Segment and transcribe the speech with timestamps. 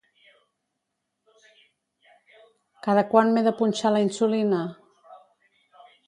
[2.87, 4.63] Cada quant m'he de punxar la insulina?